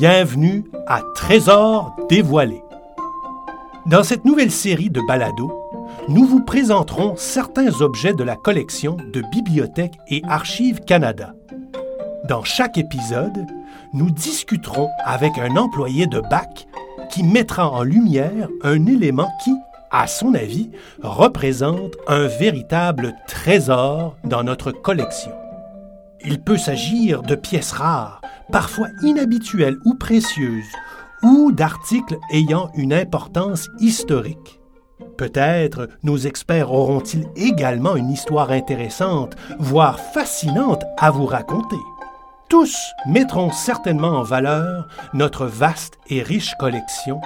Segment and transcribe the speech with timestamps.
[0.00, 2.62] Bienvenue à Trésors dévoilés.
[3.84, 5.52] Dans cette nouvelle série de balados,
[6.08, 11.34] nous vous présenterons certains objets de la collection de Bibliothèque et Archives Canada.
[12.26, 13.46] Dans chaque épisode,
[13.92, 16.66] nous discuterons avec un employé de BAC
[17.10, 19.52] qui mettra en lumière un élément qui,
[19.90, 20.70] à son avis,
[21.02, 25.32] représente un véritable trésor dans notre collection.
[26.24, 28.20] Il peut s'agir de pièces rares,
[28.52, 30.72] parfois inhabituelles ou précieuses,
[31.22, 34.60] ou d'articles ayant une importance historique.
[35.16, 41.76] Peut-être nos experts auront-ils également une histoire intéressante, voire fascinante à vous raconter.
[42.48, 42.76] Tous
[43.06, 47.20] mettront certainement en valeur notre vaste et riche collection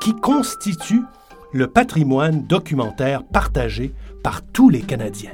[0.00, 1.02] qui constitue
[1.52, 5.32] le patrimoine documentaire partagé par tous les Canadiens.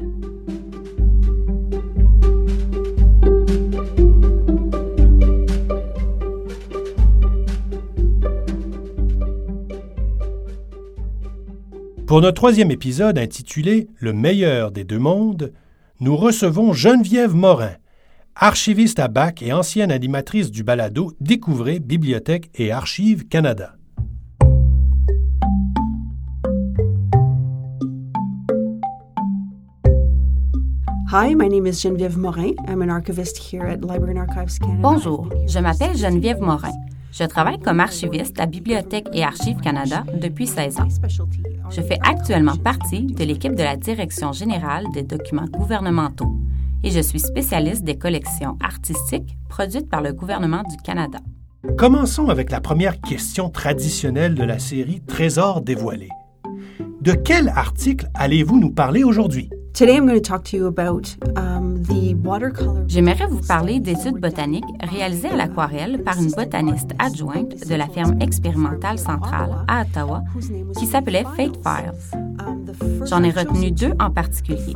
[12.07, 15.55] Pour notre troisième épisode intitulé Le meilleur des deux mondes,
[16.01, 17.77] nous recevons Geneviève Morin,
[18.37, 23.77] archiviste à BAC et ancienne animatrice du balado Découvrez Bibliothèque et Archives Canada.
[31.11, 32.53] Hi, my name is Geneviève Morin.
[32.69, 34.81] I'm an archivist here at Library and Archives Canada.
[34.83, 36.73] Bonjour, je m'appelle Geneviève Morin.
[37.17, 40.89] Je travaille comme archiviste à Bibliothèque et Archives Canada depuis 16 ans.
[41.71, 46.37] Je fais actuellement partie de l'équipe de la Direction générale des documents gouvernementaux
[46.83, 51.19] et je suis spécialiste des collections artistiques produites par le gouvernement du Canada.
[51.79, 56.11] Commençons avec la première question traditionnelle de la série Trésors dévoilés.
[57.01, 59.51] De quel article allez-vous nous parler aujourd'hui?
[62.87, 68.21] J'aimerais vous parler d'études botaniques réalisées à l'aquarelle par une botaniste adjointe de la ferme
[68.21, 70.23] expérimentale centrale à Ottawa
[70.79, 71.93] qui s'appelait Fate Files.
[72.15, 72.67] Um,
[73.07, 74.75] J'en ai retenu deux en particulier.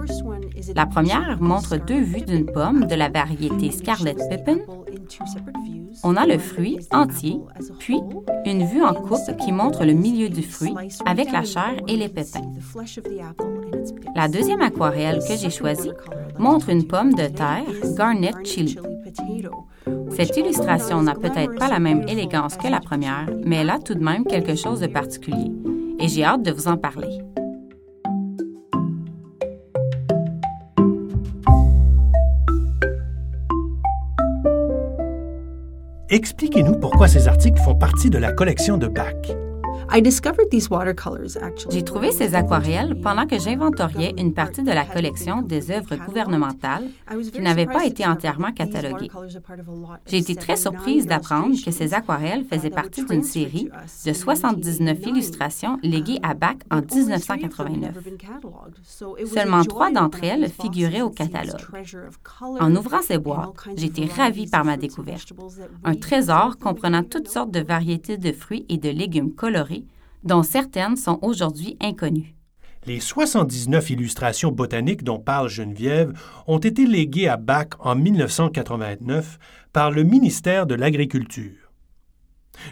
[0.75, 4.59] La première montre deux vues d'une pomme de la variété Scarlet Pippin
[6.05, 7.39] on a le fruit entier,
[7.79, 8.01] puis
[8.45, 10.75] une vue en coupe qui montre le milieu du fruit
[11.07, 12.53] avec la chair et les pépins.
[14.15, 15.93] La deuxième aquarelle que j'ai choisie
[16.39, 17.65] montre une pomme de terre
[17.97, 18.79] Garnet Chili.
[20.11, 23.95] Cette illustration n'a peut-être pas la même élégance que la première, mais elle a tout
[23.95, 25.53] de même quelque chose de particulier.
[26.01, 27.19] Et j'ai hâte de vous en parler.
[36.11, 39.13] Expliquez-nous pourquoi ces articles font partie de la collection de Bach.
[41.71, 46.89] J'ai trouvé ces aquarelles pendant que j'inventoriais une partie de la collection des œuvres gouvernementales
[47.33, 49.11] qui n'avaient pas été entièrement cataloguées.
[50.07, 53.71] J'ai été très surprise d'apprendre que ces aquarelles faisaient partie d'une série
[54.07, 57.97] de 79 illustrations léguées à Bach en 1989.
[59.27, 61.61] Seulement trois d'entre elles figuraient au catalogue.
[62.61, 65.33] En ouvrant ces boîtes, été ravie par ma découverte.
[65.85, 69.78] Un trésor comprenant toutes sortes de variétés de fruits et de légumes colorés
[70.25, 72.35] dont certaines sont aujourd'hui inconnues.
[72.87, 76.13] Les 79 illustrations botaniques dont parle Geneviève
[76.47, 79.39] ont été léguées à Bach en 1989
[79.73, 81.73] par le ministère de l'Agriculture.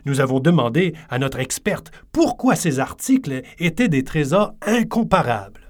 [0.05, 5.61] Nous avons demandé à notre experte pourquoi ces articles étaient des trésors incomparables.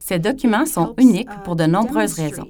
[0.00, 2.48] Ces documents sont uniques pour de nombreuses raisons.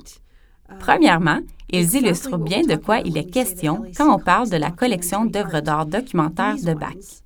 [0.81, 1.41] Premièrement,
[1.71, 5.61] ils illustrent bien de quoi il est question quand on parle de la collection d'œuvres
[5.61, 7.23] d'art documentaires de Bach.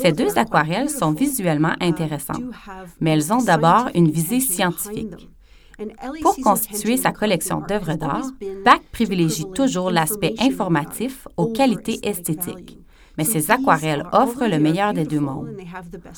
[0.00, 2.42] Ces deux aquarelles sont visuellement intéressantes,
[3.00, 5.28] mais elles ont d'abord une visée scientifique.
[6.22, 8.30] Pour constituer sa collection d'œuvres d'art,
[8.64, 12.83] Bach privilégie toujours l'aspect informatif aux qualités esthétiques
[13.16, 15.56] mais ces aquarelles offrent le meilleur des deux mondes.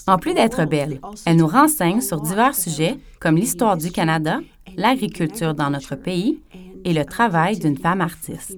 [0.06, 4.40] En plus d'être belles, elles nous renseignent sur divers sujets comme l'histoire du Canada,
[4.76, 6.40] l'agriculture dans notre pays
[6.84, 8.56] et le travail d'une femme artiste.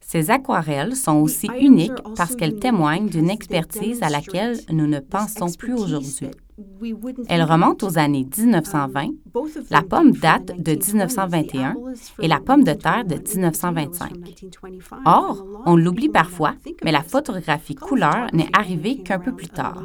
[0.00, 5.50] Ces aquarelles sont aussi uniques parce qu'elles témoignent d'une expertise à laquelle nous ne pensons
[5.50, 6.30] plus aujourd'hui.
[7.28, 9.08] Elle remonte aux années 1920.
[9.70, 11.74] La pomme date de 1921
[12.20, 14.12] et la pomme de terre de 1925.
[15.04, 16.54] Or, on l'oublie parfois,
[16.84, 19.82] mais la photographie couleur n'est arrivée qu'un peu plus tard.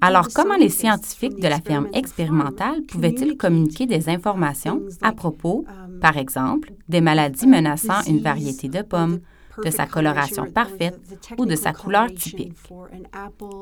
[0.00, 5.66] Alors, comment les scientifiques de la ferme expérimentale pouvaient-ils communiquer des informations à propos,
[6.00, 9.20] par exemple, des maladies menaçant une variété de pommes,
[9.64, 11.00] de sa coloration parfaite
[11.38, 12.54] ou de sa couleur typique.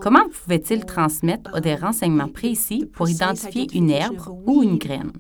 [0.01, 5.13] Comment pouvaient-ils transmettre des renseignements précis pour identifier une herbe ou une graine?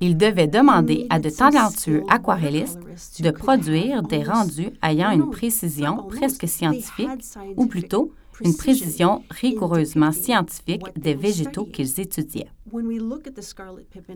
[0.00, 2.78] Ils devaient demander à de talentueux aquarellistes
[3.20, 7.08] de produire des rendus ayant une précision presque scientifique,
[7.56, 12.50] ou plutôt une précision rigoureusement scientifique des végétaux qu'ils étudiaient.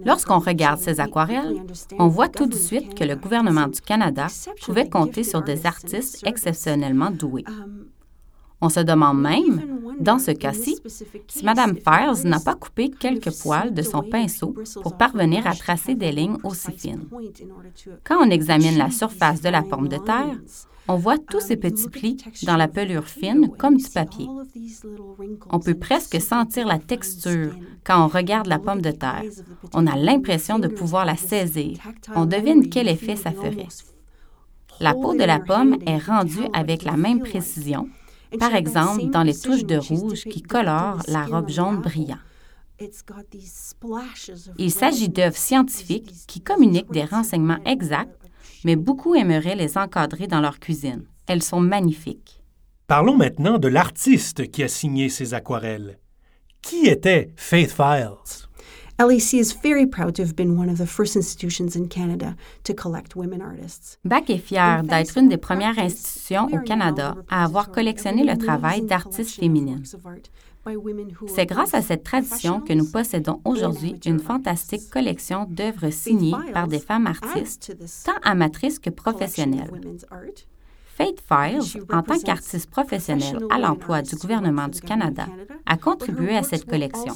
[0.04, 1.62] Lorsqu'on regarde ces aquarelles,
[1.98, 4.26] on voit tout de suite que le gouvernement du Canada
[4.62, 7.44] pouvait compter sur des artistes exceptionnellement doués.
[8.60, 9.62] On se demande même,
[10.00, 10.78] dans ce cas-ci,
[11.28, 15.94] si Mme Files n'a pas coupé quelques poils de son pinceau pour parvenir à tracer
[15.94, 17.06] des lignes aussi fines.
[18.04, 20.38] Quand on examine la surface de la pomme de terre,
[20.86, 24.28] on voit tous ces petits plis dans la pelure fine comme du papier.
[25.50, 27.54] On peut presque sentir la texture
[27.84, 29.22] quand on regarde la pomme de terre.
[29.72, 31.78] On a l'impression de pouvoir la saisir.
[32.14, 33.68] On devine quel effet ça ferait.
[34.80, 37.88] La peau de la pomme est rendue avec la même précision,
[38.38, 42.18] par exemple dans les touches de rouge qui colorent la robe jaune brillant.
[44.58, 48.24] Il s'agit d'œuvres scientifiques qui communiquent des renseignements exacts
[48.64, 51.04] mais beaucoup aimeraient les encadrer dans leur cuisine.
[51.26, 52.40] Elles sont magnifiques.
[52.86, 55.98] Parlons maintenant de l'artiste qui a signé ces aquarelles.
[56.60, 58.48] Qui était Faith Files?
[58.96, 62.72] LEC is very proud to have been one of the first institutions in Canada to
[62.72, 63.98] collect women artists.
[64.04, 68.82] BAC est fier d'être une des premières institutions au Canada à avoir collectionné le travail
[68.82, 69.82] d'artistes féminines.
[71.26, 76.68] C'est grâce à cette tradition que nous possédons aujourd'hui une fantastique collection d'œuvres signées par
[76.68, 79.70] des femmes artistes, tant amatrices que professionnelles.
[80.96, 85.26] Faith Files, en tant qu'artiste professionnelle à l'emploi du gouvernement du Canada,
[85.66, 87.14] a contribué à cette collection.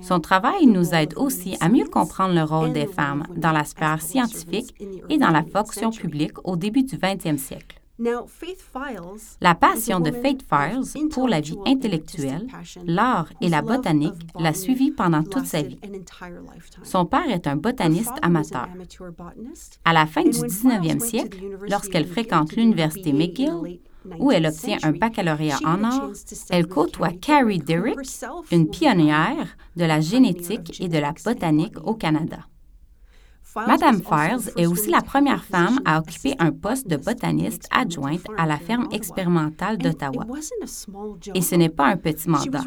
[0.00, 4.00] Son travail nous aide aussi à mieux comprendre le rôle des femmes dans la sphère
[4.00, 4.74] scientifique
[5.10, 7.80] et dans la fonction publique au début du 20e siècle.
[9.40, 12.46] La passion de Faith Files pour la vie intellectuelle,
[12.84, 15.78] l'art et la botanique l'a suivi pendant toute sa vie.
[16.82, 18.68] Son père est un botaniste amateur.
[19.84, 21.38] À la fin du 19e siècle,
[21.68, 23.80] lorsqu'elle fréquente l'université McGill,
[24.18, 26.10] où elle obtient un baccalauréat en art,
[26.50, 27.98] elle côtoie Carrie Derrick,
[28.52, 32.40] une pionnière de la génétique et de la botanique au Canada.
[33.56, 38.46] Madame Files est aussi la première femme à occuper un poste de botaniste adjointe à
[38.46, 40.26] la ferme expérimentale d'Ottawa.
[41.34, 42.64] Et ce n'est pas un petit mandat.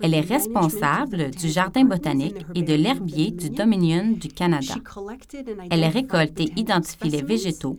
[0.00, 4.74] Elle est responsable du jardin botanique et de l'herbier du Dominion du Canada.
[5.70, 7.78] Elle récolte et identifie les végétaux,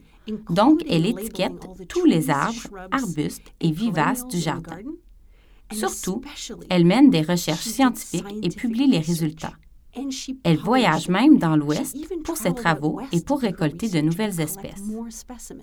[0.49, 4.77] donc elle étiquette tous les arbres, arbustes et vivaces du jardin.
[5.71, 6.21] Surtout,
[6.69, 9.53] elle mène des recherches scientifiques et publie les résultats.
[10.43, 14.83] Elle voyage même dans l'Ouest pour ses travaux et pour récolter de nouvelles espèces.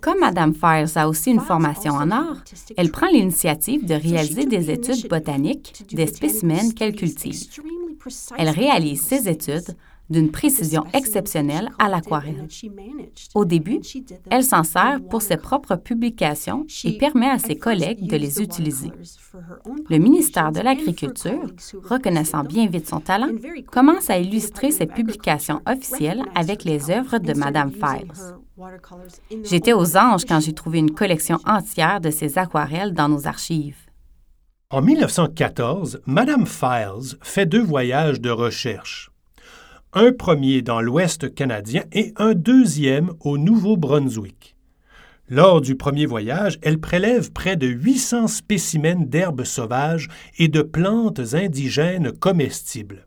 [0.00, 2.42] Comme Madame Files a aussi une formation en art,
[2.76, 7.46] elle prend l'initiative de réaliser des études botaniques des spécimens qu'elle cultive.
[8.36, 9.76] Elle réalise ses études
[10.10, 12.46] d'une précision exceptionnelle à l'aquarelle.
[13.34, 13.80] Au début,
[14.30, 18.92] elle s'en sert pour ses propres publications et permet à ses collègues de les utiliser.
[19.88, 21.50] Le ministère de l'Agriculture,
[21.84, 23.30] reconnaissant bien vite son talent,
[23.70, 28.12] commence à illustrer ses publications officielles avec les œuvres de Madame Files.
[29.44, 33.76] J'étais aux anges quand j'ai trouvé une collection entière de ses aquarelles dans nos archives.
[34.70, 39.10] En 1914, Madame Files fait deux voyages de recherche
[39.96, 44.54] un premier dans l'Ouest canadien et un deuxième au Nouveau-Brunswick.
[45.30, 51.32] Lors du premier voyage, elle prélève près de 800 spécimens d'herbes sauvages et de plantes
[51.32, 53.06] indigènes comestibles.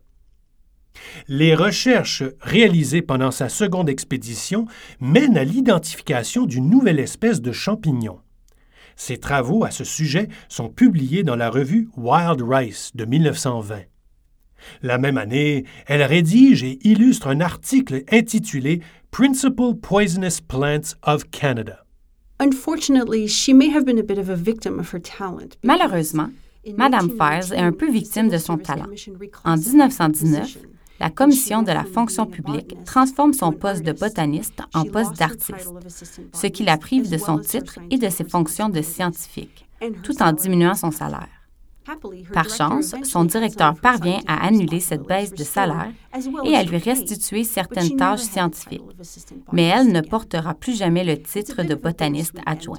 [1.28, 4.66] Les recherches réalisées pendant sa seconde expédition
[4.98, 8.18] mènent à l'identification d'une nouvelle espèce de champignon.
[8.96, 13.89] Ses travaux à ce sujet sont publiés dans la revue Wild Rice de 1920.
[14.82, 21.84] La même année, elle rédige et illustre un article intitulé Principal Poisonous Plants of Canada.
[25.62, 26.30] Malheureusement,
[26.76, 28.86] Madame Files est un peu victime de son talent.
[29.44, 30.58] En 1919,
[31.00, 35.72] la Commission de la fonction publique transforme son poste de botaniste en poste d'artiste,
[36.34, 39.66] ce qui la prive de son titre et de ses fonctions de scientifique,
[40.02, 41.39] tout en diminuant son salaire.
[42.32, 45.90] Par chance, son directeur parvient à annuler cette baisse de salaire
[46.44, 48.82] et à lui restituer certaines tâches scientifiques,
[49.52, 52.78] mais elle ne portera plus jamais le titre de botaniste adjoint.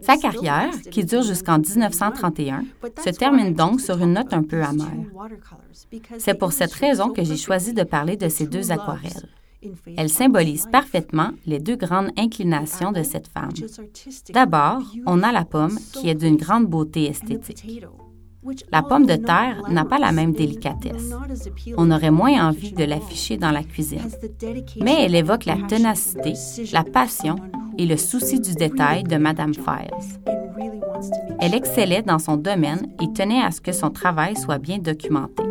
[0.00, 2.64] Sa carrière, qui dure jusqu'en 1931,
[3.02, 4.88] se termine donc sur une note un peu amère.
[6.18, 9.28] C'est pour cette raison que j'ai choisi de parler de ces deux aquarelles.
[9.96, 13.52] Elles symbolisent parfaitement les deux grandes inclinations de cette femme.
[14.32, 17.84] D'abord, on a la pomme qui est d'une grande beauté esthétique.
[18.72, 21.12] La pomme de terre n'a pas la même délicatesse.
[21.76, 24.10] On aurait moins envie de l'afficher dans la cuisine.
[24.80, 26.32] Mais elle évoque la ténacité,
[26.72, 27.36] la passion
[27.78, 30.20] et le souci du détail de Madame Files.
[31.40, 35.42] Elle excellait dans son domaine et tenait à ce que son travail soit bien documenté.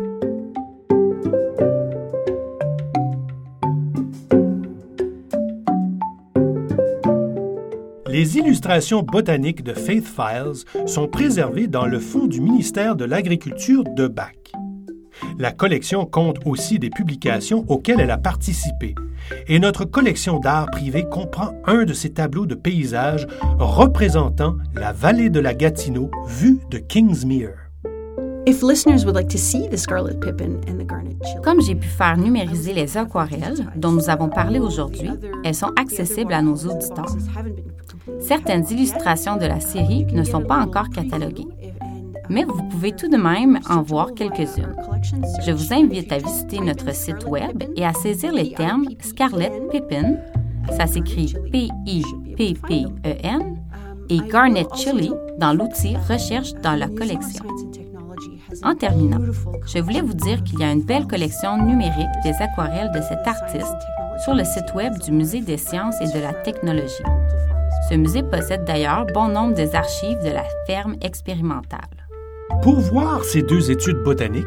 [8.22, 13.82] Les illustrations botaniques de Faith Files sont préservées dans le fonds du ministère de l'Agriculture
[13.82, 14.52] de Bac.
[15.40, 18.94] La collection compte aussi des publications auxquelles elle a participé,
[19.48, 23.26] et notre collection d'art privé comprend un de ces tableaux de paysages
[23.58, 27.58] représentant la vallée de la Gatineau vue de Kingsmere.
[31.42, 35.10] Comme j'ai pu faire numériser les aquarelles dont nous avons parlé aujourd'hui,
[35.42, 37.16] elles sont accessibles à nos auditeurs.
[38.20, 41.46] Certaines illustrations de la série ne sont pas encore cataloguées,
[42.28, 44.76] mais vous pouvez tout de même en voir quelques-unes.
[45.44, 50.16] Je vous invite à visiter notre site web et à saisir les termes Scarlet Pippin,
[50.76, 52.82] ça s'écrit P-I-P-P-E-N,
[54.08, 57.44] et Garnet Chili dans l'outil Recherche dans la collection.
[58.62, 59.20] En terminant,
[59.66, 63.26] je voulais vous dire qu'il y a une belle collection numérique des aquarelles de cet
[63.26, 63.78] artiste
[64.24, 67.02] sur le site web du Musée des sciences et de la technologie.
[67.92, 72.08] Ce musée possède d'ailleurs bon nombre des archives de la ferme expérimentale.
[72.62, 74.46] Pour voir ces deux études botaniques,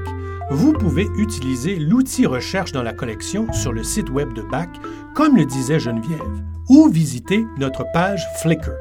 [0.50, 4.70] vous pouvez utiliser l'outil recherche dans la collection sur le site web de BAC,
[5.14, 8.72] comme le disait Geneviève, ou visiter notre page Flickr.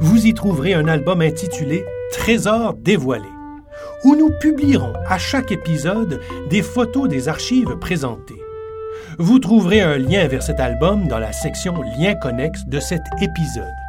[0.00, 3.26] Vous y trouverez un album intitulé Trésors dévoilés
[4.04, 8.42] où nous publierons à chaque épisode des photos des archives présentées.
[9.18, 13.79] Vous trouverez un lien vers cet album dans la section Liens connexes de cet épisode.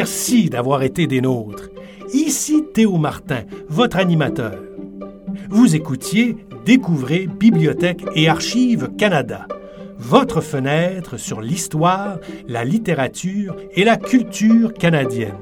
[0.00, 1.70] Merci d'avoir été des nôtres.
[2.14, 4.54] Ici Théo Martin, votre animateur.
[5.50, 9.48] Vous écoutiez Découvrez Bibliothèque et Archives Canada,
[9.98, 15.34] votre fenêtre sur l'histoire, la littérature et la culture canadienne.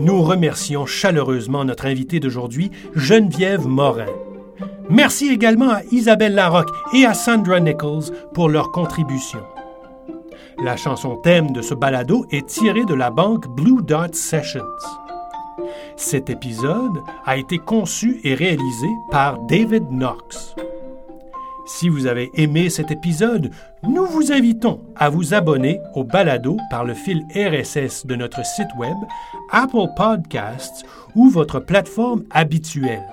[0.00, 4.06] Nous remercions chaleureusement notre invitée d'aujourd'hui, Geneviève Morin.
[4.88, 9.38] Merci également à Isabelle Larocque et à Sandra Nichols pour leur contribution.
[10.62, 14.60] La chanson thème de ce balado est tirée de la banque Blue Dot Sessions.
[15.96, 20.54] Cet épisode a été conçu et réalisé par David Knox.
[21.64, 23.50] Si vous avez aimé cet épisode,
[23.84, 28.74] nous vous invitons à vous abonner au balado par le fil RSS de notre site
[28.76, 28.96] web,
[29.50, 33.06] Apple Podcasts ou votre plateforme habituelle.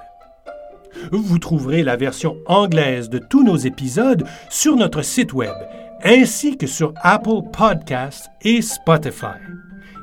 [1.14, 5.56] Vous trouverez la version anglaise de tous nos épisodes sur notre site web
[6.04, 9.40] ainsi que sur Apple Podcasts et Spotify.